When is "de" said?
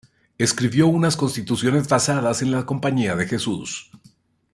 2.61-2.61, 3.15-3.27